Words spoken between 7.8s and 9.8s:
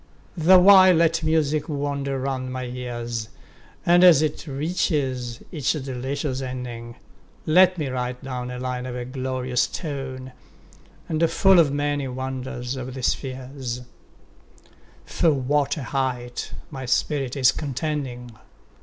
write down a line of glorious